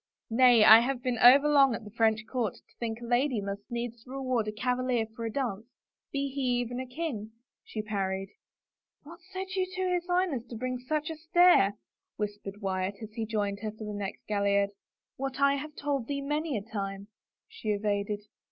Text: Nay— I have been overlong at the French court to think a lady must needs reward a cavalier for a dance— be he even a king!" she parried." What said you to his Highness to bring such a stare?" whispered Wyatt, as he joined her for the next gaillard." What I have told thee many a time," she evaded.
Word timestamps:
Nay— 0.31 0.63
I 0.65 0.79
have 0.79 1.03
been 1.03 1.19
overlong 1.19 1.75
at 1.75 1.83
the 1.83 1.91
French 1.91 2.25
court 2.25 2.55
to 2.55 2.75
think 2.79 2.99
a 3.01 3.05
lady 3.05 3.39
must 3.39 3.69
needs 3.69 4.03
reward 4.07 4.47
a 4.47 4.51
cavalier 4.51 5.05
for 5.15 5.25
a 5.25 5.31
dance— 5.31 5.67
be 6.11 6.27
he 6.27 6.41
even 6.57 6.79
a 6.79 6.87
king!" 6.87 7.33
she 7.63 7.83
parried." 7.83 8.31
What 9.03 9.19
said 9.31 9.49
you 9.51 9.67
to 9.75 9.91
his 9.93 10.07
Highness 10.07 10.47
to 10.47 10.55
bring 10.55 10.79
such 10.79 11.11
a 11.11 11.15
stare?" 11.17 11.77
whispered 12.17 12.61
Wyatt, 12.61 12.95
as 13.03 13.13
he 13.13 13.27
joined 13.27 13.59
her 13.59 13.69
for 13.69 13.83
the 13.83 13.93
next 13.93 14.25
gaillard." 14.27 14.71
What 15.17 15.39
I 15.39 15.53
have 15.53 15.75
told 15.75 16.07
thee 16.07 16.21
many 16.21 16.57
a 16.57 16.63
time," 16.63 17.05
she 17.47 17.69
evaded. 17.69 18.21